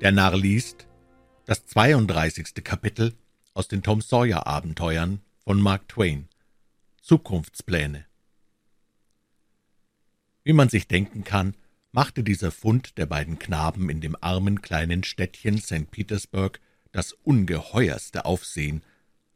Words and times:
Der 0.00 0.10
Narr 0.10 0.36
liest 0.36 0.88
das 1.46 1.66
32. 1.66 2.64
Kapitel 2.64 3.14
aus 3.54 3.68
den 3.68 3.82
Tom 3.82 4.00
Sawyer 4.00 4.44
Abenteuern 4.46 5.20
von 5.44 5.60
Mark 5.60 5.88
Twain. 5.88 6.28
Zukunftspläne. 7.00 8.04
Wie 10.42 10.52
man 10.52 10.68
sich 10.68 10.88
denken 10.88 11.22
kann, 11.22 11.54
machte 11.92 12.24
dieser 12.24 12.50
Fund 12.50 12.98
der 12.98 13.06
beiden 13.06 13.38
Knaben 13.38 13.88
in 13.88 14.00
dem 14.00 14.16
armen 14.20 14.62
kleinen 14.62 15.04
Städtchen 15.04 15.58
St. 15.58 15.90
Petersburg 15.92 16.60
das 16.90 17.12
ungeheuerste 17.12 18.24
Aufsehen. 18.24 18.82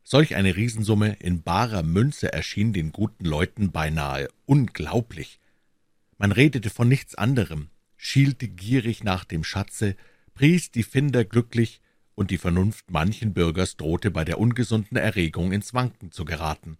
Solch 0.03 0.35
eine 0.35 0.57
Riesensumme 0.57 1.15
in 1.21 1.43
barer 1.43 1.85
Münze 1.85 2.33
erschien 2.33 2.73
den 2.73 2.91
guten 2.91 3.25
Leuten 3.25 3.71
beinahe 3.71 4.29
unglaublich. 4.45 5.39
Man 6.19 6.33
redete 6.33 6.69
von 6.69 6.89
nichts 6.89 7.15
anderem, 7.15 7.69
schielte 7.97 8.49
gierig 8.49 9.05
nach 9.05 9.25
dem 9.25 9.45
Schatze, 9.45 9.95
pries 10.39 10.71
die 10.71 10.85
Finder 10.85 11.25
glücklich, 11.25 11.81
und 12.15 12.31
die 12.31 12.39
Vernunft 12.39 12.93
manchen 12.93 13.35
Bürgers 13.35 13.77
drohte 13.77 14.13
bei 14.13 14.25
der 14.25 14.39
ungesunden 14.39 14.97
Erregung 14.97 15.51
ins 15.51 15.75
Wanken 15.75 16.13
zu 16.13 16.25
geraten. 16.25 16.79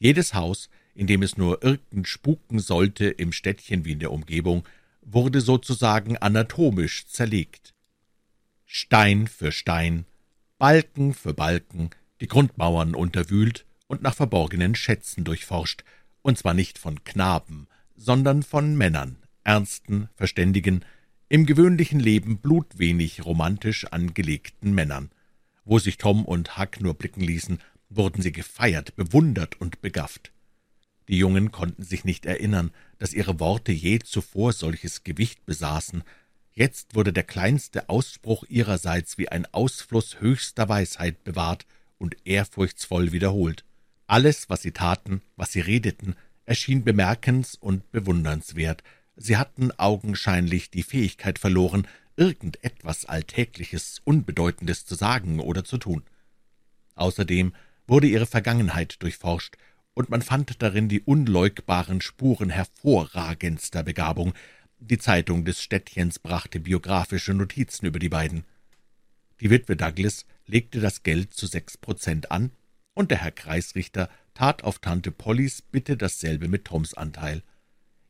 Jedes 0.00 0.34
Haus, 0.34 0.68
in 0.92 1.06
dem 1.06 1.22
es 1.22 1.36
nur 1.36 1.62
irgend 1.62 2.08
spuken 2.08 2.58
sollte, 2.58 3.06
im 3.06 3.30
Städtchen 3.30 3.84
wie 3.84 3.92
in 3.92 4.00
der 4.00 4.10
Umgebung, 4.10 4.64
wurde 5.00 5.40
sozusagen 5.40 6.16
anatomisch 6.16 7.06
zerlegt. 7.06 7.72
Stein 8.66 9.28
für 9.28 9.52
Stein, 9.52 10.04
Balken 10.58 11.14
für 11.14 11.34
Balken, 11.34 11.90
die 12.20 12.26
Grundmauern 12.26 12.96
unterwühlt 12.96 13.64
und 13.86 14.02
nach 14.02 14.16
verborgenen 14.16 14.74
Schätzen 14.74 15.22
durchforscht, 15.22 15.84
und 16.22 16.36
zwar 16.36 16.54
nicht 16.54 16.78
von 16.78 17.04
Knaben, 17.04 17.68
sondern 17.94 18.42
von 18.42 18.76
Männern, 18.76 19.18
ernsten, 19.44 20.08
verständigen, 20.16 20.84
im 21.32 21.46
gewöhnlichen 21.46 21.98
Leben 21.98 22.36
blutwenig 22.36 23.24
romantisch 23.24 23.86
angelegten 23.86 24.74
Männern. 24.74 25.10
Wo 25.64 25.78
sich 25.78 25.96
Tom 25.96 26.26
und 26.26 26.58
Huck 26.58 26.82
nur 26.82 26.92
blicken 26.92 27.22
ließen, 27.22 27.58
wurden 27.88 28.20
sie 28.20 28.32
gefeiert, 28.32 28.94
bewundert 28.96 29.58
und 29.58 29.80
begafft. 29.80 30.30
Die 31.08 31.16
Jungen 31.16 31.50
konnten 31.50 31.84
sich 31.84 32.04
nicht 32.04 32.26
erinnern, 32.26 32.70
dass 32.98 33.14
ihre 33.14 33.40
Worte 33.40 33.72
je 33.72 34.00
zuvor 34.00 34.52
solches 34.52 35.04
Gewicht 35.04 35.46
besaßen. 35.46 36.02
Jetzt 36.52 36.94
wurde 36.94 37.14
der 37.14 37.24
kleinste 37.24 37.88
Ausspruch 37.88 38.44
ihrerseits 38.50 39.16
wie 39.16 39.30
ein 39.30 39.46
Ausfluss 39.54 40.20
höchster 40.20 40.68
Weisheit 40.68 41.24
bewahrt 41.24 41.64
und 41.96 42.14
ehrfurchtsvoll 42.26 43.12
wiederholt. 43.12 43.64
Alles, 44.06 44.50
was 44.50 44.60
sie 44.60 44.72
taten, 44.72 45.22
was 45.36 45.52
sie 45.52 45.60
redeten, 45.60 46.14
erschien 46.44 46.84
bemerkens- 46.84 47.56
und 47.58 47.90
bewundernswert. 47.90 48.82
Sie 49.16 49.36
hatten 49.36 49.70
augenscheinlich 49.72 50.70
die 50.70 50.82
Fähigkeit 50.82 51.38
verloren, 51.38 51.86
irgend 52.16 52.62
etwas 52.64 53.04
Alltägliches, 53.04 54.00
Unbedeutendes 54.04 54.84
zu 54.86 54.94
sagen 54.94 55.40
oder 55.40 55.64
zu 55.64 55.78
tun. 55.78 56.02
Außerdem 56.94 57.54
wurde 57.86 58.06
ihre 58.06 58.26
Vergangenheit 58.26 59.02
durchforscht, 59.02 59.56
und 59.94 60.08
man 60.08 60.22
fand 60.22 60.62
darin 60.62 60.88
die 60.88 61.02
unleugbaren 61.02 62.00
Spuren 62.00 62.48
hervorragendster 62.48 63.82
Begabung. 63.82 64.32
Die 64.78 64.98
Zeitung 64.98 65.44
des 65.44 65.62
Städtchens 65.62 66.18
brachte 66.18 66.60
biografische 66.60 67.34
Notizen 67.34 67.86
über 67.86 67.98
die 67.98 68.08
beiden. 68.08 68.44
Die 69.40 69.50
Witwe 69.50 69.76
Douglas 69.76 70.24
legte 70.46 70.80
das 70.80 71.02
Geld 71.02 71.34
zu 71.34 71.46
sechs 71.46 71.76
Prozent 71.76 72.30
an, 72.30 72.52
und 72.94 73.10
der 73.10 73.18
Herr 73.18 73.32
Kreisrichter 73.32 74.08
tat 74.34 74.64
auf 74.64 74.78
Tante 74.78 75.10
Pollys 75.10 75.62
Bitte 75.62 75.96
dasselbe 75.96 76.48
mit 76.48 76.64
Toms 76.64 76.94
Anteil. 76.94 77.42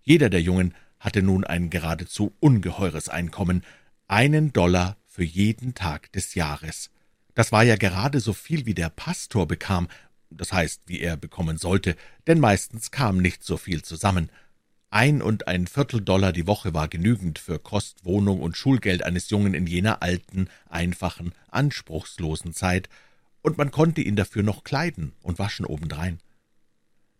Jeder 0.02 0.30
der 0.30 0.42
Jungen 0.42 0.74
hatte 1.02 1.20
nun 1.20 1.42
ein 1.44 1.68
geradezu 1.68 2.32
ungeheures 2.38 3.08
Einkommen, 3.08 3.64
einen 4.06 4.52
Dollar 4.52 4.96
für 5.04 5.24
jeden 5.24 5.74
Tag 5.74 6.12
des 6.12 6.36
Jahres. 6.36 6.90
Das 7.34 7.50
war 7.50 7.64
ja 7.64 7.76
gerade 7.76 8.20
so 8.20 8.32
viel, 8.32 8.66
wie 8.66 8.74
der 8.74 8.88
Pastor 8.88 9.48
bekam, 9.48 9.88
das 10.30 10.52
heißt, 10.52 10.82
wie 10.86 11.00
er 11.00 11.16
bekommen 11.16 11.58
sollte, 11.58 11.96
denn 12.28 12.38
meistens 12.38 12.92
kam 12.92 13.18
nicht 13.18 13.42
so 13.42 13.56
viel 13.56 13.82
zusammen. 13.82 14.30
Ein 14.90 15.22
und 15.22 15.48
ein 15.48 15.66
Viertel 15.66 16.02
Dollar 16.02 16.32
die 16.32 16.46
Woche 16.46 16.72
war 16.72 16.86
genügend 16.86 17.40
für 17.40 17.58
Kost, 17.58 18.04
Wohnung 18.04 18.40
und 18.40 18.56
Schulgeld 18.56 19.02
eines 19.02 19.28
Jungen 19.28 19.54
in 19.54 19.66
jener 19.66 20.02
alten, 20.02 20.48
einfachen, 20.68 21.32
anspruchslosen 21.50 22.54
Zeit, 22.54 22.88
und 23.40 23.58
man 23.58 23.72
konnte 23.72 24.02
ihn 24.02 24.14
dafür 24.14 24.44
noch 24.44 24.62
kleiden 24.62 25.14
und 25.20 25.40
waschen 25.40 25.66
obendrein. 25.66 26.20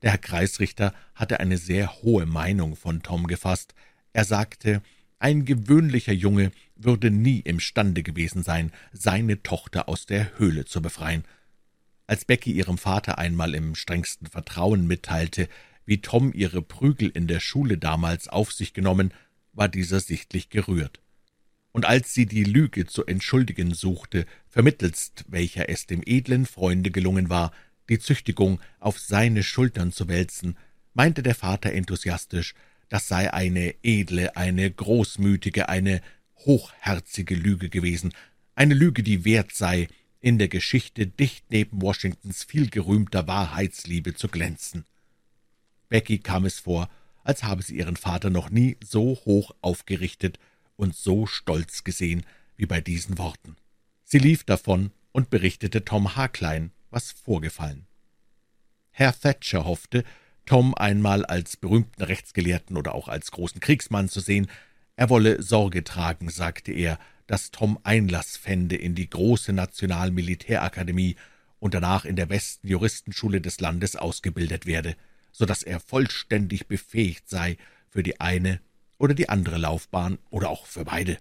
Der 0.02 0.10
Herr 0.12 0.18
Kreisrichter 0.18 0.92
hatte 1.14 1.40
eine 1.40 1.58
sehr 1.58 2.02
hohe 2.02 2.26
Meinung 2.26 2.76
von 2.76 3.02
Tom 3.02 3.26
gefasst. 3.26 3.74
Er 4.12 4.24
sagte, 4.24 4.82
ein 5.18 5.44
gewöhnlicher 5.44 6.12
Junge 6.12 6.50
würde 6.76 7.10
nie 7.10 7.40
imstande 7.40 8.02
gewesen 8.02 8.42
sein, 8.42 8.72
seine 8.92 9.42
Tochter 9.42 9.88
aus 9.88 10.06
der 10.06 10.38
Höhle 10.38 10.64
zu 10.64 10.82
befreien. 10.82 11.24
Als 12.08 12.24
Becky 12.24 12.50
ihrem 12.52 12.78
Vater 12.78 13.18
einmal 13.18 13.54
im 13.54 13.76
strengsten 13.76 14.26
Vertrauen 14.26 14.86
mitteilte, 14.86 15.48
wie 15.86 16.02
Tom 16.02 16.32
ihre 16.34 16.62
Prügel 16.62 17.08
in 17.08 17.28
der 17.28 17.40
Schule 17.40 17.78
damals 17.78 18.28
auf 18.28 18.52
sich 18.52 18.74
genommen, 18.74 19.14
war 19.52 19.68
dieser 19.68 20.00
sichtlich 20.00 20.50
gerührt 20.50 21.02
und 21.72 21.86
als 21.86 22.14
sie 22.14 22.26
die 22.26 22.44
Lüge 22.44 22.86
zu 22.86 23.06
entschuldigen 23.06 23.74
suchte, 23.74 24.26
vermittelst 24.46 25.24
welcher 25.28 25.68
es 25.68 25.86
dem 25.86 26.02
edlen 26.04 26.46
Freunde 26.46 26.90
gelungen 26.90 27.30
war, 27.30 27.52
die 27.88 27.98
Züchtigung 27.98 28.60
auf 28.80 28.98
seine 28.98 29.42
Schultern 29.42 29.92
zu 29.92 30.08
wälzen, 30.08 30.56
meinte 30.94 31.22
der 31.22 31.34
Vater 31.34 31.72
enthusiastisch, 31.72 32.54
das 32.88 33.08
sei 33.08 33.32
eine 33.32 33.74
edle, 33.82 34.36
eine 34.36 34.70
großmütige, 34.70 35.68
eine 35.68 36.02
hochherzige 36.36 37.34
Lüge 37.34 37.68
gewesen, 37.68 38.12
eine 38.54 38.74
Lüge, 38.74 39.02
die 39.02 39.24
wert 39.24 39.52
sei, 39.52 39.88
in 40.20 40.38
der 40.38 40.48
Geschichte 40.48 41.06
dicht 41.06 41.46
neben 41.50 41.82
Washingtons 41.82 42.44
vielgerühmter 42.44 43.26
Wahrheitsliebe 43.26 44.14
zu 44.14 44.28
glänzen. 44.28 44.84
Becky 45.88 46.18
kam 46.18 46.44
es 46.44 46.60
vor, 46.60 46.88
als 47.24 47.42
habe 47.44 47.62
sie 47.62 47.76
ihren 47.76 47.96
Vater 47.96 48.30
noch 48.30 48.50
nie 48.50 48.76
so 48.84 49.18
hoch 49.24 49.52
aufgerichtet 49.60 50.38
und 50.76 50.94
so 50.94 51.26
stolz 51.26 51.84
gesehen 51.84 52.24
wie 52.56 52.66
bei 52.66 52.80
diesen 52.80 53.18
Worten. 53.18 53.56
Sie 54.04 54.18
lief 54.18 54.44
davon 54.44 54.90
und 55.12 55.30
berichtete 55.30 55.84
Tom 55.84 56.16
Harklein, 56.16 56.70
was 56.92 57.10
vorgefallen. 57.10 57.86
Herr 58.90 59.18
Thatcher 59.18 59.64
hoffte, 59.64 60.04
Tom 60.46 60.74
einmal 60.74 61.24
als 61.24 61.56
berühmten 61.56 62.02
Rechtsgelehrten 62.02 62.76
oder 62.76 62.94
auch 62.94 63.08
als 63.08 63.30
großen 63.30 63.60
Kriegsmann 63.60 64.08
zu 64.08 64.20
sehen. 64.20 64.48
Er 64.96 65.08
wolle 65.08 65.42
Sorge 65.42 65.84
tragen, 65.84 66.30
sagte 66.30 66.72
er, 66.72 66.98
dass 67.26 67.50
Tom 67.50 67.78
Einlass 67.84 68.36
fände 68.36 68.76
in 68.76 68.94
die 68.94 69.08
große 69.08 69.52
Nationalmilitärakademie 69.52 71.16
und 71.58 71.74
danach 71.74 72.04
in 72.04 72.16
der 72.16 72.26
besten 72.26 72.68
Juristenschule 72.68 73.40
des 73.40 73.60
Landes 73.60 73.96
ausgebildet 73.96 74.66
werde, 74.66 74.96
so 75.30 75.46
dass 75.46 75.62
er 75.62 75.80
vollständig 75.80 76.66
befähigt 76.66 77.28
sei 77.28 77.56
für 77.88 78.02
die 78.02 78.20
eine 78.20 78.60
oder 78.98 79.14
die 79.14 79.28
andere 79.28 79.58
Laufbahn 79.58 80.18
oder 80.30 80.50
auch 80.50 80.66
für 80.66 80.84
beide. 80.84 81.18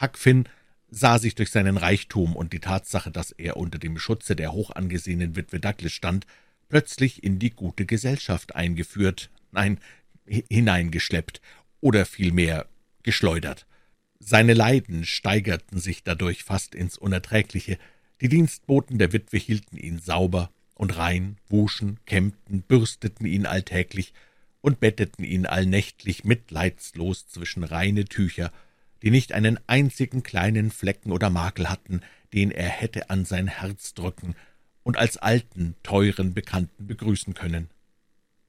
Huck 0.00 0.18
Finn 0.18 0.48
sah 0.94 1.18
sich 1.18 1.34
durch 1.34 1.50
seinen 1.50 1.78
Reichtum 1.78 2.36
und 2.36 2.52
die 2.52 2.60
Tatsache, 2.60 3.10
dass 3.10 3.32
er 3.32 3.56
unter 3.56 3.78
dem 3.78 3.98
Schutze 3.98 4.36
der 4.36 4.52
hochangesehenen 4.52 5.34
Witwe 5.36 5.58
Douglas 5.58 5.92
stand, 5.92 6.26
plötzlich 6.68 7.24
in 7.24 7.38
die 7.38 7.50
gute 7.50 7.86
Gesellschaft 7.86 8.54
eingeführt, 8.54 9.30
nein, 9.52 9.80
hineingeschleppt 10.26 11.40
oder 11.80 12.04
vielmehr 12.04 12.66
geschleudert. 13.02 13.66
Seine 14.20 14.52
Leiden 14.52 15.04
steigerten 15.04 15.80
sich 15.80 16.04
dadurch 16.04 16.44
fast 16.44 16.74
ins 16.74 16.98
Unerträgliche. 16.98 17.78
Die 18.20 18.28
Dienstboten 18.28 18.98
der 18.98 19.14
Witwe 19.14 19.38
hielten 19.38 19.78
ihn 19.78 19.98
sauber 19.98 20.50
und 20.74 20.96
rein, 20.96 21.38
wuschen, 21.48 22.00
kämmten, 22.04 22.62
bürsteten 22.62 23.24
ihn 23.24 23.46
alltäglich 23.46 24.12
und 24.60 24.78
betteten 24.78 25.24
ihn 25.24 25.46
allnächtlich 25.46 26.24
mitleidslos 26.24 27.26
zwischen 27.28 27.64
reine 27.64 28.04
Tücher, 28.04 28.52
die 29.02 29.10
nicht 29.10 29.32
einen 29.32 29.58
einzigen 29.66 30.22
kleinen 30.22 30.70
Flecken 30.70 31.12
oder 31.12 31.30
Makel 31.30 31.68
hatten, 31.68 32.00
den 32.32 32.50
er 32.50 32.68
hätte 32.68 33.10
an 33.10 33.24
sein 33.24 33.48
Herz 33.48 33.94
drücken 33.94 34.34
und 34.82 34.96
als 34.96 35.16
alten, 35.16 35.74
teuren 35.82 36.34
Bekannten 36.34 36.86
begrüßen 36.86 37.34
können. 37.34 37.68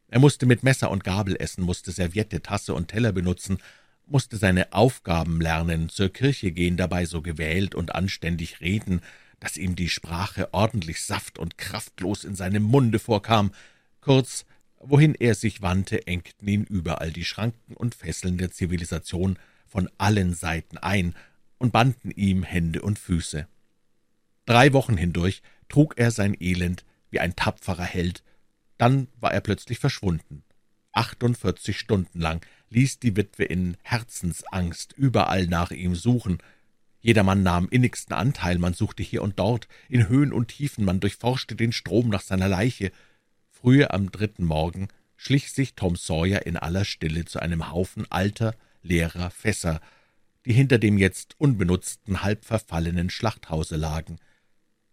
Er 0.07 0.19
musste 0.19 0.45
mit 0.45 0.63
Messer 0.63 0.91
und 0.91 1.03
Gabel 1.03 1.35
essen, 1.39 1.63
musste 1.63 1.91
Serviette, 1.91 2.41
Tasse 2.41 2.73
und 2.73 2.87
Teller 2.87 3.11
benutzen, 3.11 3.57
musste 4.05 4.37
seine 4.37 4.73
Aufgaben 4.73 5.41
lernen, 5.41 5.89
zur 5.89 6.09
Kirche 6.09 6.51
gehen, 6.51 6.77
dabei 6.77 7.05
so 7.05 7.21
gewählt 7.21 7.73
und 7.73 7.95
anständig 7.95 8.61
reden, 8.61 9.01
dass 9.39 9.57
ihm 9.57 9.75
die 9.75 9.89
Sprache 9.89 10.53
ordentlich 10.53 11.01
saft 11.01 11.39
und 11.39 11.57
kraftlos 11.57 12.23
in 12.23 12.35
seinem 12.35 12.63
Munde 12.63 12.99
vorkam. 12.99 13.51
Kurz, 14.01 14.45
Wohin 14.85 15.15
er 15.15 15.33
sich 15.33 15.61
wandte, 15.61 16.07
engten 16.07 16.47
ihn 16.47 16.65
überall 16.65 17.11
die 17.11 17.23
Schranken 17.23 17.73
und 17.75 17.95
Fesseln 17.95 18.37
der 18.37 18.51
Zivilisation 18.51 19.39
von 19.73 19.89
allen 19.97 20.35
Seiten 20.35 20.77
ein 20.77 21.15
und 21.57 21.73
banden 21.73 22.11
ihm 22.11 22.43
Hände 22.43 22.83
und 22.83 22.99
Füße. 22.99 23.47
Drei 24.45 24.71
Wochen 24.71 24.97
hindurch 24.97 25.41
trug 25.67 25.97
er 25.97 26.11
sein 26.11 26.37
Elend 26.39 26.85
wie 27.09 27.19
ein 27.19 27.35
tapferer 27.35 27.83
Held, 27.83 28.23
dann 28.77 29.07
war 29.19 29.33
er 29.33 29.41
plötzlich 29.41 29.79
verschwunden. 29.79 30.43
Achtundvierzig 30.91 31.79
Stunden 31.79 32.19
lang 32.19 32.45
ließ 32.69 32.99
die 32.99 33.15
Witwe 33.15 33.45
in 33.45 33.75
Herzensangst 33.81 34.93
überall 34.93 35.47
nach 35.47 35.71
ihm 35.71 35.95
suchen. 35.95 36.37
Jedermann 37.01 37.41
nahm 37.41 37.67
innigsten 37.69 38.13
Anteil, 38.13 38.59
man 38.59 38.75
suchte 38.75 39.01
hier 39.01 39.23
und 39.23 39.39
dort, 39.39 39.67
in 39.89 40.07
Höhen 40.07 40.33
und 40.33 40.49
Tiefen, 40.49 40.85
man 40.85 40.99
durchforschte 40.99 41.55
den 41.55 41.71
Strom 41.71 42.09
nach 42.09 42.21
seiner 42.21 42.47
Leiche. 42.47 42.91
Frühe 43.49 43.89
am 43.89 44.11
dritten 44.11 44.45
Morgen 44.45 44.89
schlich 45.15 45.51
sich 45.51 45.73
Tom 45.73 45.95
Sawyer 45.95 46.45
in 46.45 46.57
aller 46.57 46.85
Stille 46.85 47.25
zu 47.25 47.39
einem 47.39 47.71
Haufen 47.71 48.05
alter, 48.11 48.53
leerer 48.83 49.31
Fässer, 49.31 49.81
die 50.45 50.53
hinter 50.53 50.77
dem 50.77 50.97
jetzt 50.97 51.35
unbenutzten, 51.39 52.21
halb 52.21 52.45
verfallenen 52.45 53.09
Schlachthause 53.09 53.75
lagen. 53.75 54.17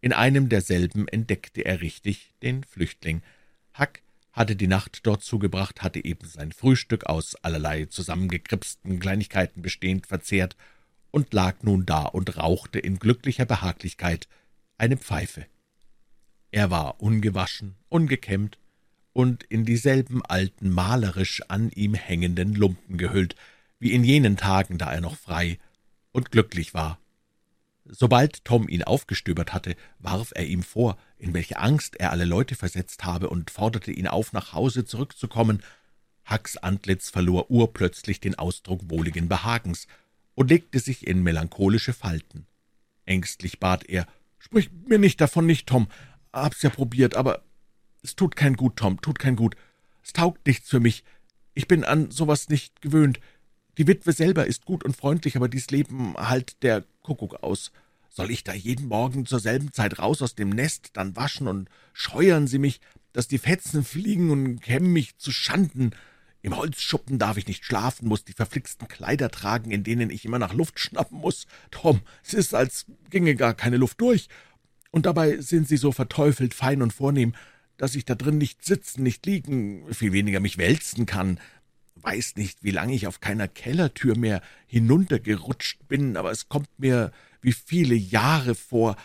In 0.00 0.12
einem 0.12 0.48
derselben 0.48 1.08
entdeckte 1.08 1.62
er 1.62 1.80
richtig 1.80 2.32
den 2.42 2.64
Flüchtling. 2.64 3.22
Huck 3.78 4.00
hatte 4.32 4.56
die 4.56 4.68
Nacht 4.68 5.00
dort 5.06 5.22
zugebracht, 5.22 5.82
hatte 5.82 6.04
eben 6.04 6.26
sein 6.26 6.52
Frühstück 6.52 7.06
aus 7.06 7.34
allerlei 7.36 7.86
zusammengekripsten 7.86 9.00
Kleinigkeiten 9.00 9.60
bestehend 9.60 10.06
verzehrt 10.06 10.56
und 11.10 11.34
lag 11.34 11.62
nun 11.62 11.84
da 11.84 12.04
und 12.04 12.36
rauchte 12.36 12.78
in 12.78 12.98
glücklicher 12.98 13.44
Behaglichkeit 13.44 14.28
eine 14.78 14.96
Pfeife. 14.96 15.46
Er 16.52 16.70
war 16.70 17.00
ungewaschen, 17.00 17.74
ungekämmt 17.88 18.58
und 19.12 19.42
in 19.44 19.64
dieselben 19.64 20.24
alten, 20.24 20.70
malerisch 20.70 21.42
an 21.48 21.70
ihm 21.70 21.94
hängenden 21.94 22.54
Lumpen 22.54 22.96
gehüllt, 22.96 23.34
wie 23.80 23.92
in 23.92 24.04
jenen 24.04 24.36
Tagen, 24.36 24.78
da 24.78 24.92
er 24.92 25.00
noch 25.00 25.16
frei 25.16 25.58
und 26.12 26.30
glücklich 26.30 26.74
war. 26.74 26.98
Sobald 27.84 28.44
Tom 28.44 28.68
ihn 28.68 28.84
aufgestöbert 28.84 29.52
hatte, 29.52 29.74
warf 29.98 30.32
er 30.34 30.46
ihm 30.46 30.62
vor, 30.62 30.96
in 31.18 31.34
welche 31.34 31.58
Angst 31.58 31.96
er 31.96 32.12
alle 32.12 32.24
Leute 32.24 32.54
versetzt 32.54 33.04
habe, 33.04 33.28
und 33.28 33.50
forderte 33.50 33.90
ihn 33.90 34.06
auf, 34.06 34.32
nach 34.32 34.52
Hause 34.52 34.84
zurückzukommen. 34.84 35.62
Hucks 36.30 36.56
Antlitz 36.56 37.10
verlor 37.10 37.50
urplötzlich 37.50 38.20
den 38.20 38.36
Ausdruck 38.36 38.82
wohligen 38.88 39.28
Behagens 39.28 39.88
und 40.34 40.50
legte 40.50 40.78
sich 40.78 41.06
in 41.06 41.22
melancholische 41.22 41.92
Falten. 41.92 42.46
Ängstlich 43.06 43.58
bat 43.58 43.84
er, 43.88 44.06
»Sprich 44.38 44.70
mir 44.86 44.98
nicht 44.98 45.20
davon, 45.20 45.46
nicht, 45.46 45.66
Tom. 45.66 45.88
Hab's 46.32 46.62
ja 46.62 46.70
probiert, 46.70 47.14
aber 47.14 47.42
es 48.02 48.14
tut 48.14 48.36
kein 48.36 48.56
Gut, 48.56 48.76
Tom, 48.76 49.00
tut 49.00 49.18
kein 49.18 49.36
Gut. 49.36 49.56
Es 50.02 50.12
taugt 50.12 50.46
nichts 50.46 50.68
für 50.70 50.80
mich. 50.80 51.04
Ich 51.54 51.66
bin 51.68 51.84
an 51.84 52.10
sowas 52.10 52.48
nicht 52.48 52.80
gewöhnt. 52.80 53.20
Die 53.78 53.86
Witwe 53.86 54.12
selber 54.12 54.46
ist 54.46 54.64
gut 54.64 54.84
und 54.84 54.96
freundlich, 54.96 55.36
aber 55.36 55.48
dies 55.48 55.70
Leben 55.70 56.14
halt 56.16 56.62
der 56.62 56.84
Kuckuck 57.02 57.42
aus. 57.42 57.72
Soll 58.08 58.30
ich 58.30 58.42
da 58.42 58.52
jeden 58.52 58.88
Morgen 58.88 59.26
zur 59.26 59.38
selben 59.38 59.72
Zeit 59.72 59.98
raus 59.98 60.20
aus 60.20 60.34
dem 60.34 60.50
Nest, 60.50 60.90
dann 60.94 61.14
waschen 61.14 61.46
und 61.46 61.68
scheuern 61.92 62.46
sie 62.46 62.58
mich, 62.58 62.80
dass 63.12 63.28
die 63.28 63.38
Fetzen 63.38 63.84
fliegen 63.84 64.30
und 64.30 64.60
kämmen 64.60 64.92
mich 64.92 65.16
zu 65.16 65.30
Schanden. 65.30 65.92
Im 66.42 66.56
Holzschuppen 66.56 67.18
darf 67.18 67.36
ich 67.36 67.46
nicht 67.46 67.64
schlafen, 67.64 68.08
muss 68.08 68.24
die 68.24 68.32
verflixten 68.32 68.88
Kleider 68.88 69.30
tragen, 69.30 69.70
in 69.70 69.84
denen 69.84 70.10
ich 70.10 70.24
immer 70.24 70.38
nach 70.38 70.54
Luft 70.54 70.80
schnappen 70.80 71.18
muss. 71.18 71.46
Tom, 71.70 72.00
es 72.24 72.34
ist, 72.34 72.54
als 72.54 72.86
ginge 73.10 73.34
gar 73.34 73.54
keine 73.54 73.76
Luft 73.76 74.00
durch. 74.00 74.28
Und 74.90 75.06
dabei 75.06 75.40
sind 75.40 75.68
sie 75.68 75.76
so 75.76 75.92
verteufelt 75.92 76.54
fein 76.54 76.82
und 76.82 76.92
vornehm, 76.92 77.34
dass 77.76 77.94
ich 77.94 78.04
da 78.04 78.14
drin 78.14 78.38
nicht 78.38 78.64
sitzen, 78.64 79.02
nicht 79.02 79.24
liegen, 79.26 79.92
viel 79.92 80.12
weniger 80.12 80.40
mich 80.40 80.58
wälzen 80.58 81.06
kann. 81.06 81.38
Weiß 82.02 82.36
nicht, 82.36 82.62
wie 82.62 82.70
lange 82.70 82.94
ich 82.94 83.06
auf 83.06 83.20
keiner 83.20 83.48
Kellertür 83.48 84.16
mehr 84.16 84.42
hinuntergerutscht 84.66 85.86
bin, 85.88 86.16
aber 86.16 86.30
es 86.30 86.48
kommt 86.48 86.68
mir 86.78 87.12
wie 87.42 87.52
viele 87.52 87.94
Jahre 87.94 88.54
vor, 88.54 88.96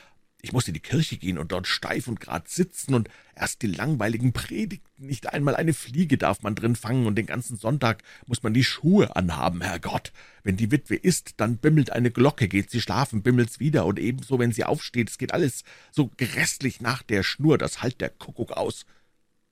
ich 0.41 0.53
muss 0.53 0.67
in 0.67 0.75
die 0.75 0.79
Kirche 0.79 1.17
gehen 1.17 1.39
und 1.39 1.51
dort 1.51 1.65
steif 1.67 2.07
und 2.07 2.19
grad 2.19 2.47
sitzen 2.47 2.93
und 2.93 3.09
erst 3.35 3.63
die 3.63 3.67
langweiligen 3.67 4.31
Predigten, 4.31 5.07
nicht 5.07 5.33
einmal 5.33 5.55
eine 5.55 5.73
Fliege 5.73 6.17
darf 6.17 6.43
man 6.43 6.53
drin 6.53 6.75
fangen 6.75 7.07
und 7.07 7.15
den 7.15 7.25
ganzen 7.25 7.57
Sonntag 7.57 8.03
muss 8.27 8.43
man 8.43 8.53
die 8.53 8.63
Schuhe 8.63 9.15
anhaben, 9.15 9.61
Herrgott. 9.61 10.13
Wenn 10.43 10.55
die 10.55 10.71
Witwe 10.71 10.95
isst, 10.95 11.33
dann 11.37 11.57
bimmelt 11.57 11.89
eine 11.89 12.11
Glocke, 12.11 12.47
geht 12.47 12.69
sie 12.69 12.79
schlafen, 12.79 13.23
bimmelt's 13.23 13.59
wieder 13.59 13.85
und 13.85 13.99
ebenso, 13.99 14.37
wenn 14.37 14.51
sie 14.51 14.63
aufsteht, 14.63 15.09
es 15.09 15.17
geht 15.17 15.33
alles 15.33 15.63
so 15.91 16.11
grässlich 16.15 16.79
nach 16.79 17.01
der 17.01 17.23
Schnur, 17.23 17.57
das 17.57 17.81
halt 17.81 17.99
der 17.99 18.09
Kuckuck 18.09 18.51
aus. 18.51 18.85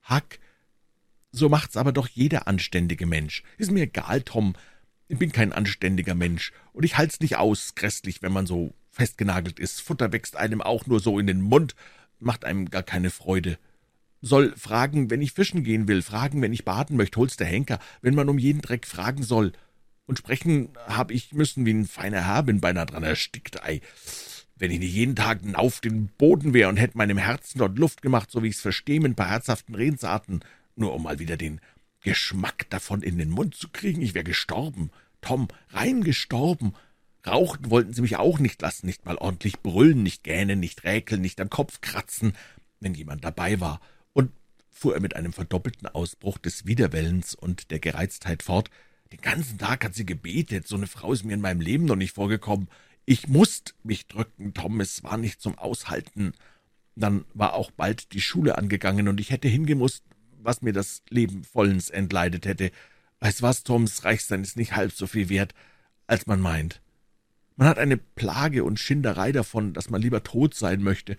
Hack, 0.04 0.40
so 1.34 1.50
macht's 1.50 1.76
aber 1.76 1.92
doch 1.92 2.08
jeder 2.08 2.48
anständige 2.48 3.06
Mensch. 3.06 3.44
Ist 3.58 3.72
mir 3.72 3.84
egal, 3.84 4.22
Tom, 4.22 4.54
ich 5.10 5.18
bin 5.18 5.32
kein 5.32 5.52
anständiger 5.52 6.16
Mensch, 6.16 6.54
und 6.72 6.86
ich 6.86 6.98
halt's 6.98 7.20
nicht 7.20 7.36
aus, 7.36 7.76
grässlich, 7.76 8.22
wenn 8.22 8.32
man 8.32 8.46
so 8.46 8.74
festgenagelt 8.90 9.60
ist. 9.60 9.82
Futter 9.82 10.14
wächst 10.14 10.38
einem 10.38 10.62
auch 10.62 10.86
nur 10.86 11.00
so 11.00 11.20
in 11.20 11.28
den 11.28 11.42
Mund, 11.42 11.76
macht 12.20 12.46
einem 12.46 12.70
gar 12.70 12.84
keine 12.84 13.10
Freude. 13.10 13.58
Soll 14.22 14.54
fragen, 14.56 15.10
wenn 15.10 15.22
ich 15.22 15.34
fischen 15.34 15.64
gehen 15.64 15.88
will, 15.88 16.02
fragen, 16.02 16.42
wenn 16.42 16.54
ich 16.54 16.64
baden 16.64 16.96
möchte, 16.96 17.20
hol's 17.20 17.36
der 17.36 17.48
Henker, 17.48 17.80
wenn 18.02 18.16
man 18.16 18.30
um 18.30 18.38
jeden 18.38 18.62
Dreck 18.62 18.88
fragen 18.88 19.24
soll. 19.24 19.52
Und 20.06 20.20
sprechen 20.20 20.70
hab 20.88 21.12
ich 21.12 21.34
müssen 21.34 21.66
wie 21.66 21.74
ein 21.74 21.88
feiner 21.88 22.26
Herr, 22.26 22.44
bin 22.44 22.62
beinahe 22.62 22.86
dran 22.86 23.04
erstickt, 23.04 23.64
ei. 23.64 23.82
Wenn 24.56 24.72
ich 24.72 24.80
nicht 24.80 24.94
jeden 24.94 25.16
Tag 25.16 25.40
auf 25.56 25.82
den 25.82 26.08
Boden 26.08 26.54
wär 26.54 26.70
und 26.70 26.78
hätt 26.78 26.96
meinem 26.96 27.18
Herzen 27.18 27.58
dort 27.58 27.78
Luft 27.80 28.02
gemacht, 28.02 28.30
so 28.32 28.44
wie 28.44 28.50
ich's 28.50 28.62
verstehe, 28.62 29.00
mit 29.00 29.14
ein 29.14 29.16
paar 29.16 29.30
herzhaften 29.30 29.76
Redensarten, 29.76 30.44
nur 30.76 30.94
um 30.94 31.04
mal 31.04 31.20
wieder 31.20 31.38
den 31.38 31.62
Geschmack 32.02 32.70
davon 32.70 33.02
in 33.02 33.18
den 33.18 33.30
Mund 33.30 33.56
zu 33.56 33.70
kriegen, 33.70 34.02
ich 34.02 34.14
wär 34.14 34.24
gestorben, 34.24 34.92
Tom, 35.22 35.48
rein 35.70 36.04
gestorben, 36.04 36.74
Rauchen 37.26 37.70
wollten 37.70 37.94
sie 37.94 38.02
mich 38.02 38.18
auch 38.18 38.40
nicht 38.40 38.62
lassen, 38.62 38.86
nicht 38.86 39.06
mal 39.06 39.16
ordentlich 39.18 39.60
brüllen, 39.62 40.04
nicht 40.04 40.24
gähnen, 40.24 40.60
nicht 40.60 40.84
räkeln, 40.84 41.22
nicht 41.22 41.40
am 41.40 41.50
Kopf 41.50 41.80
kratzen, 41.80 42.34
wenn 42.82 42.94
jemand 42.94 43.24
dabei 43.24 43.62
war. 43.62 43.80
Und 44.12 44.32
fuhr 44.70 44.96
er 44.96 45.00
mit 45.00 45.16
einem 45.16 45.32
verdoppelten 45.32 45.88
Ausbruch 45.88 46.38
des 46.38 46.66
Widerwellens 46.66 47.34
und 47.34 47.72
der 47.72 47.80
Gereiztheit 47.80 48.44
fort, 48.44 48.70
den 49.14 49.22
ganzen 49.22 49.58
Tag 49.58 49.86
hat 49.86 49.94
sie 49.94 50.06
gebetet, 50.06 50.68
so 50.68 50.76
eine 50.76 50.88
Frau 50.88 51.14
ist 51.14 51.24
mir 51.24 51.34
in 51.34 51.42
meinem 51.42 51.62
Leben 51.62 51.86
noch 51.86 51.96
nicht 51.96 52.16
vorgekommen. 52.16 52.68
Ich 53.06 53.28
musst 53.28 53.76
mich 53.84 54.08
drücken, 54.08 54.54
Tom, 54.54 54.82
es 54.82 55.04
war 55.04 55.18
nicht 55.18 55.40
zum 55.40 55.58
Aushalten. 55.58 56.34
Dann 56.96 57.24
war 57.34 57.54
auch 57.54 57.70
bald 57.72 58.14
die 58.14 58.22
Schule 58.22 58.58
angegangen, 58.58 59.08
und 59.08 59.20
ich 59.20 59.30
hätte 59.30 59.48
hingemusst, 59.48 60.04
was 60.44 60.62
mir 60.62 60.74
das 60.74 61.04
Leben 61.10 61.44
vollends 61.44 61.90
entleidet 61.90 62.46
hätte. 62.46 62.72
Weißt 63.20 63.42
was, 63.42 63.64
Toms 63.64 64.04
Reichsein 64.04 64.44
ist 64.44 64.58
nicht 64.58 64.76
halb 64.76 64.92
so 64.92 65.08
viel 65.08 65.30
wert, 65.30 65.54
als 66.08 66.28
man 66.28 66.42
meint. 66.42 66.82
Man 67.56 67.68
hat 67.68 67.78
eine 67.78 67.98
Plage 67.98 68.64
und 68.64 68.80
Schinderei 68.80 69.32
davon, 69.32 69.74
dass 69.74 69.90
man 69.90 70.02
lieber 70.02 70.24
tot 70.24 70.56
sein 70.56 70.82
möchte. 70.82 71.18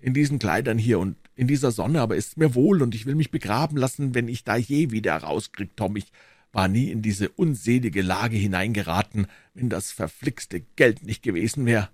In 0.00 0.14
diesen 0.14 0.38
Kleidern 0.38 0.78
hier 0.78 0.98
und 0.98 1.16
in 1.34 1.46
dieser 1.46 1.70
Sonne, 1.72 2.00
aber 2.00 2.16
ist 2.16 2.36
mir 2.36 2.54
wohl, 2.54 2.82
und 2.82 2.94
ich 2.94 3.06
will 3.06 3.14
mich 3.14 3.30
begraben 3.30 3.76
lassen, 3.76 4.14
wenn 4.14 4.28
ich 4.28 4.44
da 4.44 4.56
je 4.56 4.90
wieder 4.90 5.16
rauskrieg, 5.16 5.76
Tom. 5.76 5.96
Ich 5.96 6.12
war 6.52 6.68
nie 6.68 6.90
in 6.90 7.00
diese 7.02 7.28
unselige 7.30 8.02
Lage 8.02 8.36
hineingeraten, 8.36 9.26
wenn 9.54 9.68
das 9.68 9.90
verflixte 9.90 10.60
Geld 10.76 11.02
nicht 11.02 11.22
gewesen 11.22 11.64
wäre. 11.64 11.88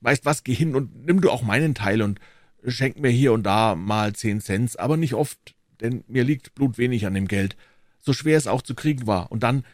Weißt 0.00 0.24
was, 0.24 0.44
geh 0.44 0.54
hin 0.54 0.74
und 0.76 1.04
nimm 1.04 1.20
du 1.20 1.30
auch 1.30 1.42
meinen 1.42 1.74
Teil 1.74 2.02
und 2.02 2.20
schenk 2.64 2.98
mir 2.98 3.10
hier 3.10 3.32
und 3.32 3.42
da 3.42 3.74
mal 3.74 4.14
zehn 4.14 4.40
Cents, 4.40 4.76
aber 4.76 4.96
nicht 4.96 5.14
oft, 5.14 5.55
denn 5.80 6.04
mir 6.08 6.24
liegt 6.24 6.54
blutwenig 6.54 7.06
an 7.06 7.14
dem 7.14 7.28
Geld, 7.28 7.56
so 7.98 8.12
schwer 8.12 8.38
es 8.38 8.46
auch 8.46 8.62
zu 8.62 8.74
kriegen 8.74 9.06
war. 9.06 9.32
Und 9.32 9.42
dann 9.42 9.64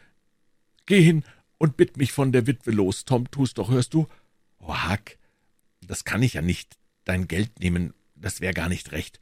geh 0.85 1.01
hin 1.01 1.23
und 1.57 1.77
bitt 1.77 1.97
mich 1.97 2.11
von 2.11 2.31
der 2.31 2.47
Witwe 2.47 2.71
los. 2.71 3.05
Tom, 3.05 3.29
tu's 3.31 3.53
doch, 3.53 3.69
hörst 3.69 3.93
du? 3.93 4.07
Oh, 4.59 4.73
Hack, 4.73 5.17
das 5.85 6.03
kann 6.03 6.23
ich 6.23 6.33
ja 6.33 6.41
nicht. 6.41 6.77
Dein 7.05 7.27
Geld 7.27 7.59
nehmen, 7.59 7.93
das 8.15 8.41
wär 8.41 8.53
gar 8.53 8.69
nicht 8.69 8.91
recht. 8.91 9.19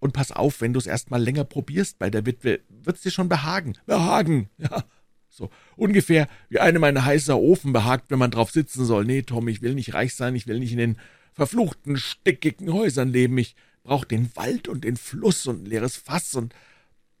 Und 0.00 0.12
pass 0.12 0.32
auf, 0.32 0.60
wenn 0.60 0.72
du's 0.72 0.86
erst 0.86 1.10
mal 1.10 1.22
länger 1.22 1.44
probierst 1.44 1.98
bei 1.98 2.10
der 2.10 2.24
Witwe, 2.24 2.60
wird's 2.68 3.02
dir 3.02 3.10
schon 3.10 3.28
behagen. 3.28 3.74
Behagen, 3.86 4.48
ja. 4.58 4.84
So 5.30 5.50
ungefähr 5.76 6.26
wie 6.48 6.58
einem 6.58 6.82
ein 6.84 7.04
heißer 7.04 7.38
Ofen 7.38 7.72
behagt, 7.72 8.10
wenn 8.10 8.18
man 8.18 8.30
drauf 8.30 8.50
sitzen 8.50 8.84
soll. 8.84 9.04
Nee, 9.04 9.22
Tom, 9.22 9.46
ich 9.46 9.60
will 9.62 9.74
nicht 9.74 9.94
reich 9.94 10.14
sein, 10.14 10.34
ich 10.34 10.46
will 10.46 10.58
nicht 10.58 10.72
in 10.72 10.78
den 10.78 10.98
verfluchten, 11.32 11.96
stickigen 11.96 12.72
Häusern 12.72 13.10
leben. 13.10 13.36
Ich 13.38 13.54
brauch 13.88 14.04
den 14.04 14.30
Wald 14.36 14.68
und 14.68 14.84
den 14.84 14.98
Fluss 14.98 15.46
und 15.46 15.62
ein 15.62 15.66
leeres 15.66 15.96
Fass, 15.96 16.34
und 16.34 16.54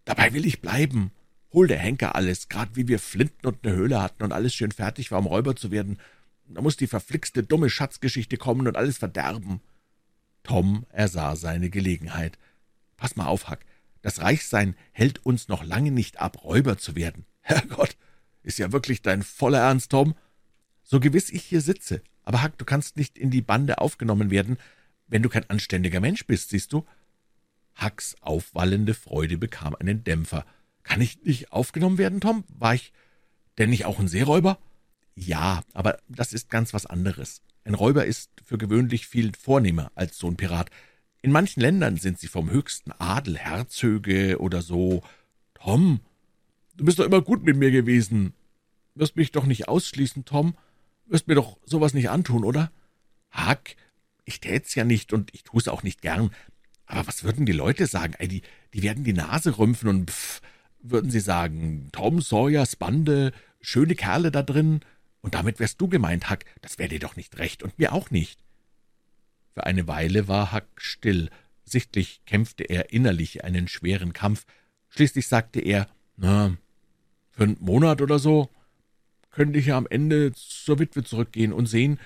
dabei 0.04 0.34
will 0.34 0.44
ich 0.44 0.60
bleiben. 0.60 1.12
Hol 1.50 1.66
der 1.66 1.78
Henker 1.78 2.14
alles, 2.14 2.50
grad 2.50 2.76
wie 2.76 2.88
wir 2.88 2.98
Flinten 2.98 3.46
und 3.46 3.64
ne 3.64 3.72
Höhle 3.72 4.02
hatten 4.02 4.22
und 4.22 4.32
alles 4.32 4.54
schön 4.54 4.70
fertig 4.70 5.10
war, 5.10 5.18
um 5.18 5.26
Räuber 5.26 5.56
zu 5.56 5.70
werden. 5.70 5.98
Da 6.46 6.60
muss 6.60 6.76
die 6.76 6.86
verflixte, 6.86 7.42
dumme 7.42 7.70
Schatzgeschichte 7.70 8.36
kommen 8.36 8.68
und 8.68 8.76
alles 8.76 8.98
verderben. 8.98 9.62
Tom 10.42 10.84
ersah 10.90 11.36
seine 11.36 11.70
Gelegenheit. 11.70 12.38
Pass 12.98 13.16
mal 13.16 13.26
auf, 13.26 13.48
Hack, 13.48 13.64
das 14.02 14.20
Reichsein 14.20 14.76
hält 14.92 15.24
uns 15.24 15.48
noch 15.48 15.64
lange 15.64 15.90
nicht 15.90 16.20
ab, 16.20 16.44
Räuber 16.44 16.76
zu 16.76 16.96
werden. 16.96 17.24
Herrgott, 17.40 17.96
ist 18.42 18.58
ja 18.58 18.72
wirklich 18.72 19.00
dein 19.00 19.22
voller 19.22 19.60
Ernst, 19.60 19.90
Tom? 19.90 20.14
So 20.82 21.00
gewiss 21.00 21.30
ich 21.30 21.44
hier 21.44 21.62
sitze. 21.62 22.02
Aber 22.24 22.42
Hack, 22.42 22.58
du 22.58 22.66
kannst 22.66 22.98
nicht 22.98 23.16
in 23.16 23.30
die 23.30 23.40
Bande 23.40 23.78
aufgenommen 23.78 24.30
werden, 24.30 24.58
wenn 25.08 25.22
du 25.22 25.28
kein 25.28 25.48
anständiger 25.48 26.00
Mensch 26.00 26.26
bist, 26.26 26.50
siehst 26.50 26.72
du? 26.72 26.84
Hacks 27.74 28.16
aufwallende 28.20 28.94
Freude 28.94 29.38
bekam 29.38 29.74
einen 29.74 30.04
Dämpfer. 30.04 30.44
Kann 30.82 31.00
ich 31.00 31.22
nicht 31.22 31.52
aufgenommen 31.52 31.98
werden, 31.98 32.20
Tom? 32.20 32.44
War 32.48 32.74
ich 32.74 32.92
denn 33.58 33.70
nicht 33.70 33.84
auch 33.84 33.98
ein 33.98 34.08
Seeräuber? 34.08 34.58
Ja, 35.14 35.62
aber 35.72 35.98
das 36.08 36.32
ist 36.32 36.50
ganz 36.50 36.74
was 36.74 36.86
anderes. 36.86 37.42
Ein 37.64 37.74
Räuber 37.74 38.06
ist 38.06 38.30
für 38.44 38.58
gewöhnlich 38.58 39.06
viel 39.06 39.32
vornehmer 39.34 39.90
als 39.94 40.18
so 40.18 40.28
ein 40.28 40.36
Pirat. 40.36 40.70
In 41.22 41.32
manchen 41.32 41.60
Ländern 41.60 41.96
sind 41.96 42.18
sie 42.18 42.28
vom 42.28 42.50
höchsten 42.50 42.92
Adel 42.92 43.36
Herzöge 43.36 44.38
oder 44.38 44.62
so. 44.62 45.02
Tom, 45.54 46.00
du 46.76 46.84
bist 46.84 46.98
doch 46.98 47.04
immer 47.04 47.20
gut 47.20 47.42
mit 47.42 47.56
mir 47.56 47.70
gewesen. 47.70 48.32
Wirst 48.94 49.16
mich 49.16 49.32
doch 49.32 49.44
nicht 49.44 49.68
ausschließen, 49.68 50.24
Tom? 50.24 50.54
wirst 51.08 51.28
mir 51.28 51.34
doch 51.34 51.58
sowas 51.64 51.94
nicht 51.94 52.10
antun, 52.10 52.44
oder? 52.44 52.70
Hack, 53.30 53.76
ich 54.28 54.40
tät's 54.40 54.74
ja 54.74 54.84
nicht 54.84 55.12
und 55.12 55.34
ich 55.34 55.42
tu's 55.42 55.68
auch 55.68 55.82
nicht 55.82 56.02
gern. 56.02 56.30
Aber 56.84 57.06
was 57.08 57.24
würden 57.24 57.46
die 57.46 57.52
Leute 57.52 57.86
sagen? 57.86 58.14
Ey, 58.18 58.28
die, 58.28 58.42
die 58.74 58.82
werden 58.82 59.02
die 59.02 59.14
Nase 59.14 59.58
rümpfen 59.58 59.88
und 59.88 60.10
pff, 60.10 60.42
würden 60.80 61.10
sie 61.10 61.20
sagen, 61.20 61.88
Tom 61.92 62.20
Sawyers 62.20 62.76
Bande, 62.76 63.32
schöne 63.60 63.94
Kerle 63.94 64.30
da 64.30 64.42
drin. 64.42 64.80
Und 65.22 65.34
damit 65.34 65.58
wärst 65.58 65.80
du 65.80 65.88
gemeint, 65.88 66.28
Hack. 66.28 66.44
Das 66.60 66.78
wär 66.78 66.88
dir 66.88 67.00
doch 67.00 67.16
nicht 67.16 67.38
recht 67.38 67.62
und 67.62 67.78
mir 67.78 67.92
auch 67.92 68.10
nicht. 68.10 68.38
Für 69.54 69.64
eine 69.64 69.88
Weile 69.88 70.28
war 70.28 70.52
Hack 70.52 70.68
still. 70.76 71.30
Sichtlich 71.64 72.20
kämpfte 72.26 72.64
er 72.64 72.92
innerlich 72.92 73.44
einen 73.44 73.66
schweren 73.66 74.12
Kampf. 74.12 74.44
Schließlich 74.90 75.26
sagte 75.26 75.60
er, 75.60 75.88
na, 76.16 76.54
für 77.30 77.44
einen 77.44 77.56
Monat 77.60 78.02
oder 78.02 78.18
so 78.18 78.50
könnte 79.30 79.58
ich 79.58 79.66
ja 79.66 79.78
am 79.78 79.86
Ende 79.88 80.32
zur 80.34 80.78
Witwe 80.78 81.02
zurückgehen 81.02 81.52
und 81.52 81.66
sehen, 81.66 81.98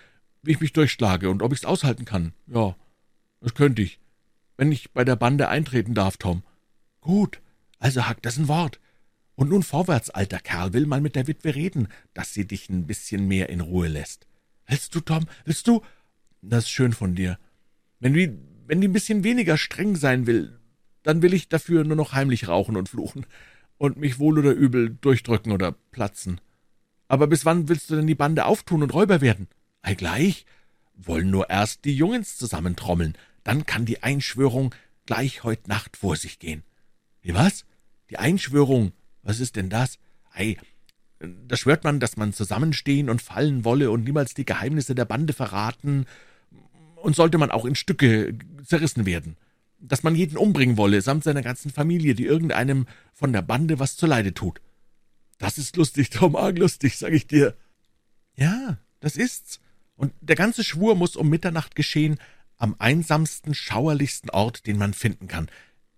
ich 0.51 0.61
mich 0.61 0.73
durchschlage 0.73 1.31
und 1.31 1.43
ob 1.43 1.53
ich's 1.53 1.65
aushalten 1.65 2.05
kann. 2.05 2.33
Ja, 2.47 2.77
das 3.41 3.55
könnte 3.55 3.83
ich, 3.83 4.01
wenn 4.57 4.73
ich 4.73 4.93
bei 4.93 5.05
der 5.05 5.17
Bande 5.17 5.49
eintreten 5.49 5.95
darf, 5.95 6.17
Tom. 6.17 6.43
Gut, 7.01 7.41
also 7.79 8.07
Hack, 8.07 8.23
das 8.23 8.39
ein 8.39 8.49
Wort. 8.49 8.81
Und 9.35 9.49
nun 9.49 9.63
vorwärts, 9.63 10.11
alter 10.11 10.39
Kerl, 10.39 10.73
will 10.73 10.87
mal 10.87 11.01
mit 11.01 11.17
der 11.17 11.27
Witwe 11.27 11.55
reden, 11.55 11.89
dass 12.15 12.35
sie 12.35 12.47
dich 12.47 12.69
ein 12.69 12.87
bisschen 12.87 13.27
mehr 13.27 13.49
in 13.49 13.61
Ruhe 13.61 13.89
lässt. 13.89 14.27
Willst 14.67 14.95
du, 14.95 15.01
Tom? 15.01 15.27
Willst 15.45 15.67
du? 15.67 15.83
Das 16.43 16.65
ist 16.65 16.71
schön 16.71 16.93
von 16.93 17.15
dir. 17.15 17.39
Wenn 17.99 18.15
die, 18.15 18.37
wenn 18.67 18.81
die 18.81 18.89
ein 18.89 18.93
bisschen 18.93 19.25
weniger 19.25 19.57
streng 19.57 19.97
sein 19.97 20.27
will, 20.27 20.59
dann 21.03 21.23
will 21.23 21.35
ich 21.35 21.49
dafür 21.49 21.85
nur 21.85 21.97
noch 21.97 22.13
heimlich 22.13 22.49
rauchen 22.49 22.77
und 22.77 22.89
fluchen 22.89 23.27
und 23.79 23.97
mich 23.97 24.19
wohl 24.19 24.39
oder 24.39 24.53
übel 24.53 24.91
durchdrücken 25.01 25.53
oder 25.53 25.73
platzen. 25.73 26.41
Aber 27.09 27.27
bis 27.27 27.45
wann 27.45 27.69
willst 27.69 27.91
du 27.91 27.97
denn 27.97 28.07
die 28.07 28.15
Bande 28.15 28.45
auftun 28.45 28.83
und 28.83 28.95
Räuber 28.95 29.21
werden? 29.21 29.49
Ei 29.83 29.95
gleich, 29.95 30.47
wollen 30.95 31.31
nur 31.31 31.51
erst 31.51 31.85
die 31.85 31.97
Jungens 31.97 32.37
zusammentrommeln, 32.39 33.17
dann 33.45 33.67
kann 33.67 33.85
die 33.85 34.03
Einschwörung 34.03 34.75
gleich 35.07 35.45
heut 35.45 35.69
Nacht 35.69 35.97
vor 35.97 36.17
sich 36.17 36.39
gehen. 36.39 36.63
Wie 37.21 37.35
was? 37.35 37.65
Die 38.11 38.19
Einschwörung, 38.19 38.93
was 39.23 39.41
ist 39.41 39.57
denn 39.57 39.71
das? 39.71 39.99
Ei, 40.33 40.57
da 41.21 41.57
schwört 41.57 41.85
man, 41.85 42.01
dass 42.01 42.17
man 42.17 42.33
zusammenstehen 42.33 43.11
und 43.11 43.23
fallen 43.23 43.65
wolle 43.65 43.91
und 43.91 44.05
niemals 44.05 44.35
die 44.35 44.45
Geheimnisse 44.45 44.95
der 44.95 45.05
Bande 45.05 45.33
verraten, 45.33 46.07
und 47.03 47.17
sollte 47.17 47.39
man 47.39 47.51
auch 47.51 47.65
in 47.65 47.75
Stücke 47.75 48.39
zerrissen 48.65 49.07
werden, 49.07 49.37
dass 49.81 50.03
man 50.03 50.15
jeden 50.15 50.37
umbringen 50.37 50.77
wolle, 50.77 51.03
samt 51.03 51.25
seiner 51.25 51.43
ganzen 51.43 51.71
Familie, 51.71 52.15
die 52.15 52.25
irgendeinem 52.25 52.87
von 53.13 53.33
der 53.33 53.43
Bande 53.43 53.79
was 53.79 53.97
zuleide 53.97 54.35
tut. 54.35 54.61
Das 55.39 55.59
ist 55.59 55.77
lustig, 55.77 56.11
Tom, 56.11 56.37
arg 56.37 56.59
lustig, 56.59 56.97
sag 56.97 57.13
ich 57.13 57.27
dir. 57.27 57.57
Ja, 58.37 58.79
das 59.01 59.17
ist's. 59.17 59.61
Und 59.97 60.13
der 60.21 60.37
ganze 60.37 60.65
Schwur 60.65 60.95
muss 60.95 61.17
um 61.17 61.29
Mitternacht 61.29 61.75
geschehen, 61.75 62.19
am 62.57 62.77
einsamsten, 62.79 63.55
schauerlichsten 63.55 64.31
Ort, 64.31 64.67
den 64.67 64.79
man 64.79 64.95
finden 64.95 65.29
kann. 65.29 65.49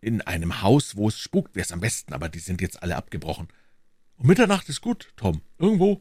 In 0.00 0.20
einem 0.20 0.62
Haus, 0.62 0.96
wo 0.96 1.08
es 1.08 1.18
spukt, 1.18 1.56
wär's 1.56 1.72
am 1.72 1.80
besten, 1.80 2.12
aber 2.12 2.28
die 2.28 2.38
sind 2.38 2.60
jetzt 2.60 2.82
alle 2.82 2.96
abgebrochen. 2.96 3.48
Um 4.16 4.26
Mitternacht 4.26 4.68
ist 4.68 4.80
gut, 4.80 5.12
Tom. 5.16 5.42
Irgendwo. 5.58 6.00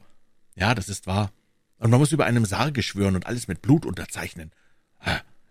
Ja, 0.56 0.76
das 0.76 0.90
ist 0.90 1.08
wahr. 1.08 1.32
Und 1.78 1.90
man 1.90 2.00
muss 2.00 2.12
über 2.12 2.26
einem 2.26 2.46
Sarge 2.46 2.84
schwören 2.84 3.16
und 3.16 3.26
alles 3.26 3.48
mit 3.48 3.62
Blut 3.62 3.86
unterzeichnen. 3.86 4.52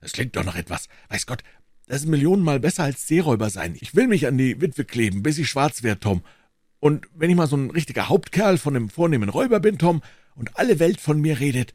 Das 0.00 0.12
klingt 0.12 0.36
doch 0.36 0.44
noch 0.44 0.56
etwas. 0.56 0.88
Weiß 1.08 1.26
Gott, 1.26 1.42
das 1.86 2.02
ist 2.02 2.08
millionenmal 2.08 2.60
besser 2.60 2.84
als 2.84 3.06
Seeräuber 3.06 3.50
sein. 3.50 3.76
Ich 3.80 3.94
will 3.94 4.08
mich 4.08 4.26
an 4.26 4.38
die 4.38 4.60
Witwe 4.60 4.84
kleben, 4.84 5.22
bis 5.22 5.38
ich 5.38 5.48
schwarz 5.48 5.82
werde, 5.82 6.00
Tom. 6.00 6.22
Und 6.80 7.06
wenn 7.14 7.30
ich 7.30 7.36
mal 7.36 7.46
so 7.46 7.56
ein 7.56 7.70
richtiger 7.70 8.08
Hauptkerl 8.08 8.58
von 8.58 8.74
einem 8.74 8.88
vornehmen 8.88 9.28
Räuber 9.28 9.60
bin, 9.60 9.78
Tom, 9.78 10.02
und 10.34 10.56
alle 10.56 10.78
Welt 10.78 11.00
von 11.00 11.20
mir 11.20 11.38
redet, 11.38 11.74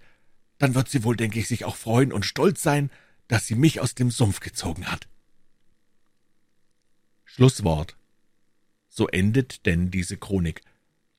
dann 0.57 0.75
wird 0.75 0.89
sie 0.89 1.03
wohl, 1.03 1.15
denke 1.15 1.39
ich, 1.39 1.47
sich 1.47 1.65
auch 1.65 1.75
freuen 1.75 2.11
und 2.11 2.25
stolz 2.25 2.61
sein, 2.61 2.89
dass 3.27 3.47
sie 3.47 3.55
mich 3.55 3.79
aus 3.79 3.95
dem 3.95 4.11
Sumpf 4.11 4.39
gezogen 4.39 4.87
hat. 4.87 5.07
Schlusswort. 7.25 7.95
So 8.87 9.07
endet 9.07 9.65
denn 9.65 9.91
diese 9.91 10.17
Chronik. 10.17 10.61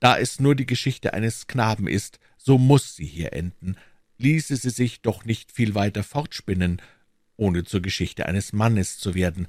Da 0.00 0.18
es 0.18 0.40
nur 0.40 0.54
die 0.54 0.66
Geschichte 0.66 1.14
eines 1.14 1.47
Knaben 1.47 1.87
ist, 1.87 2.18
so 2.37 2.59
muss 2.59 2.97
sie 2.97 3.07
hier 3.07 3.33
enden, 3.33 3.76
ließe 4.16 4.57
sie 4.57 4.71
sich 4.71 5.02
doch 5.02 5.25
nicht 5.25 5.52
viel 5.52 5.75
weiter 5.75 6.02
fortspinnen, 6.02 6.80
ohne 7.37 7.64
zur 7.64 7.80
Geschichte 7.83 8.26
eines 8.26 8.52
Mannes 8.52 8.99
zu 8.99 9.14
werden. 9.14 9.49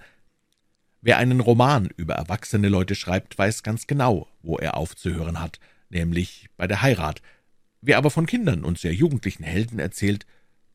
Wer 1.02 1.18
einen 1.18 1.40
Roman 1.40 1.90
über 1.98 2.16
erwachsene 2.16 2.70
Leute 2.70 2.94
schreibt, 2.94 3.38
weiß 3.38 3.64
ganz 3.64 3.88
genau, 3.88 4.28
wo 4.42 4.58
er 4.58 4.76
aufzuhören 4.76 5.40
hat, 5.40 5.60
nämlich 5.90 6.50
bei 6.58 6.68
der 6.68 6.82
Heirat. 6.82 7.22
Wer 7.82 7.98
aber 7.98 8.10
von 8.10 8.26
Kindern 8.26 8.64
und 8.64 8.78
sehr 8.78 8.94
jugendlichen 8.94 9.44
Helden 9.44 9.80
erzählt, 9.80 10.26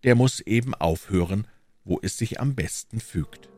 der 0.05 0.15
muss 0.15 0.41
eben 0.41 0.75
aufhören, 0.75 1.47
wo 1.85 1.99
es 2.03 2.17
sich 2.17 2.41
am 2.41 2.55
besten 2.55 3.01
fügt. 3.01 3.49